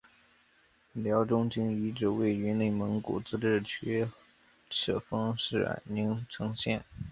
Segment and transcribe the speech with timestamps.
[0.93, 4.07] 辽中京遗址位于内蒙古自治区
[4.67, 6.83] 赤峰市宁城县。